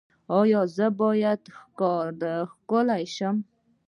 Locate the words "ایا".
0.39-0.61